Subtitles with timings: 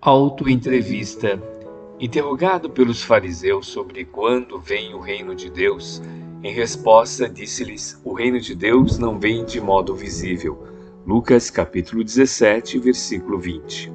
[0.00, 1.42] Autoentrevista.
[1.98, 6.00] Interrogado pelos fariseus sobre quando vem o reino de Deus,
[6.40, 10.62] em resposta disse-lhes: O reino de Deus não vem de modo visível.
[11.04, 13.92] Lucas capítulo 17, versículo 20.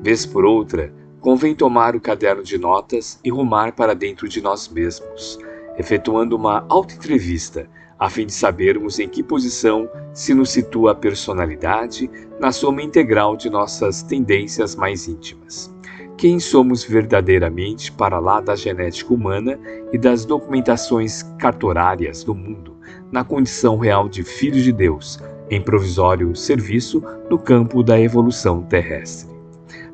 [0.00, 4.70] Vez por outra, convém tomar o caderno de notas e rumar para dentro de nós
[4.70, 5.38] mesmos,
[5.76, 7.68] efetuando uma autoentrevista,
[8.02, 12.10] a fim de sabermos em que posição se nos situa a personalidade
[12.40, 15.72] na soma integral de nossas tendências mais íntimas.
[16.18, 19.56] Quem somos verdadeiramente para lá da genética humana
[19.92, 22.76] e das documentações cartorárias do mundo,
[23.12, 27.00] na condição real de filhos de Deus, em provisório serviço
[27.30, 29.32] no campo da evolução terrestre.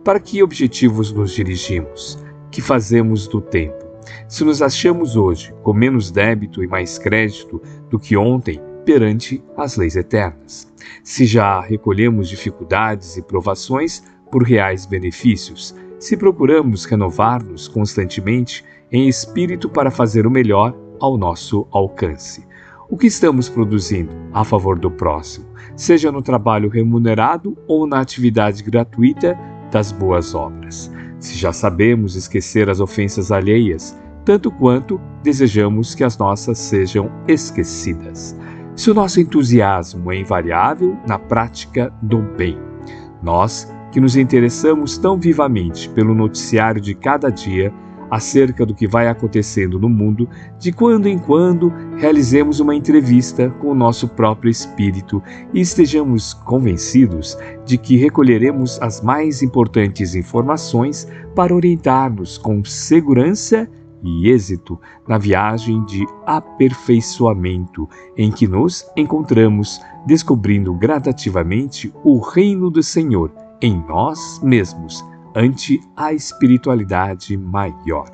[0.03, 2.19] Para que objetivos nos dirigimos?
[2.51, 3.78] Que fazemos do tempo?
[4.29, 9.77] Se nos achamos hoje com menos débito e mais crédito do que ontem perante as
[9.77, 10.73] leis eternas,
[11.05, 19.69] se já recolhemos dificuldades e provações por reais benefícios, se procuramos renovar-nos constantemente em espírito
[19.69, 22.47] para fazer o melhor ao nosso alcance.
[22.91, 28.63] O que estamos produzindo a favor do próximo, seja no trabalho remunerado ou na atividade
[28.63, 29.39] gratuita
[29.71, 30.91] das boas obras.
[31.19, 38.37] Se já sabemos esquecer as ofensas alheias, tanto quanto desejamos que as nossas sejam esquecidas.
[38.77, 42.57] Se o nosso entusiasmo é invariável na prática do bem,
[43.23, 47.73] nós que nos interessamos tão vivamente pelo noticiário de cada dia,
[48.11, 50.29] acerca do que vai acontecendo no mundo,
[50.59, 57.37] de quando em quando realizemos uma entrevista com o nosso próprio espírito e estejamos convencidos
[57.65, 63.69] de que recolheremos as mais importantes informações para orientar-nos com segurança
[64.03, 72.83] e êxito na viagem de aperfeiçoamento em que nos encontramos, descobrindo gradativamente o reino do
[72.83, 75.05] Senhor em nós mesmos
[75.39, 78.11] ante a espiritualidade maior.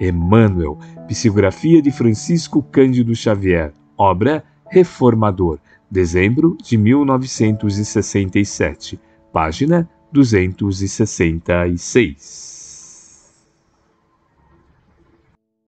[0.00, 5.58] Emmanuel, psicografia de Francisco Cândido Xavier, obra Reformador,
[5.90, 9.00] dezembro de 1967,
[9.32, 12.59] página 266.